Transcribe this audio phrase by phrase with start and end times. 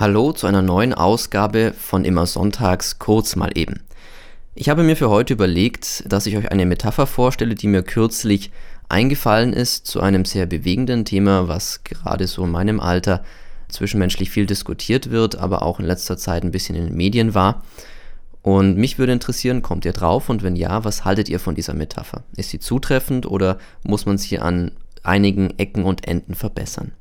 [0.00, 3.80] Hallo zu einer neuen Ausgabe von Immer Sonntags kurz mal eben.
[4.54, 8.52] Ich habe mir für heute überlegt, dass ich euch eine Metapher vorstelle, die mir kürzlich
[8.88, 13.24] eingefallen ist zu einem sehr bewegenden Thema, was gerade so in meinem Alter
[13.66, 17.64] zwischenmenschlich viel diskutiert wird, aber auch in letzter Zeit ein bisschen in den Medien war.
[18.40, 21.74] Und mich würde interessieren, kommt ihr drauf und wenn ja, was haltet ihr von dieser
[21.74, 22.22] Metapher?
[22.36, 24.70] Ist sie zutreffend oder muss man sie an
[25.02, 26.92] einigen Ecken und Enden verbessern?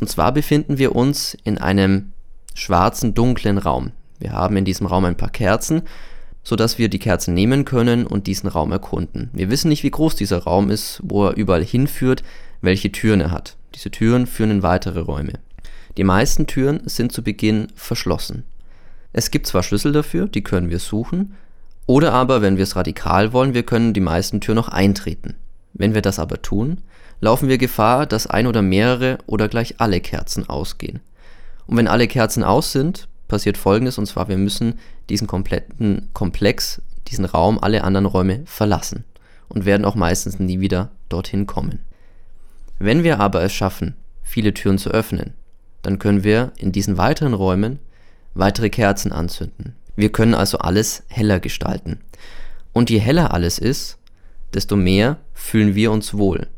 [0.00, 2.12] Und zwar befinden wir uns in einem
[2.54, 3.92] schwarzen, dunklen Raum.
[4.18, 5.82] Wir haben in diesem Raum ein paar Kerzen,
[6.42, 9.30] sodass wir die Kerzen nehmen können und diesen Raum erkunden.
[9.32, 12.22] Wir wissen nicht, wie groß dieser Raum ist, wo er überall hinführt,
[12.62, 13.56] welche Türen er hat.
[13.74, 15.34] Diese Türen führen in weitere Räume.
[15.96, 18.44] Die meisten Türen sind zu Beginn verschlossen.
[19.12, 21.34] Es gibt zwar Schlüssel dafür, die können wir suchen,
[21.86, 25.34] oder aber, wenn wir es radikal wollen, wir können die meisten Türen noch eintreten.
[25.80, 26.82] Wenn wir das aber tun,
[27.22, 31.00] laufen wir Gefahr, dass ein oder mehrere oder gleich alle Kerzen ausgehen.
[31.66, 36.82] Und wenn alle Kerzen aus sind, passiert folgendes, und zwar wir müssen diesen kompletten Komplex,
[37.08, 39.04] diesen Raum, alle anderen Räume verlassen
[39.48, 41.78] und werden auch meistens nie wieder dorthin kommen.
[42.78, 45.32] Wenn wir aber es schaffen, viele Türen zu öffnen,
[45.80, 47.78] dann können wir in diesen weiteren Räumen
[48.34, 49.74] weitere Kerzen anzünden.
[49.96, 52.00] Wir können also alles heller gestalten.
[52.74, 53.96] Und je heller alles ist,
[54.54, 56.48] desto mehr fühlen wir uns wohl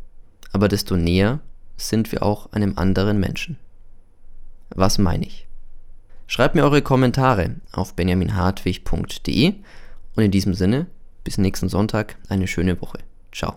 [0.52, 1.40] aber desto näher
[1.76, 3.58] sind wir auch einem anderen Menschen.
[4.70, 5.48] Was meine ich?
[6.26, 9.54] Schreibt mir eure Kommentare auf benjaminhartwig.de
[10.14, 10.86] und in diesem Sinne,
[11.24, 12.98] bis nächsten Sonntag, eine schöne Woche.
[13.32, 13.56] Ciao.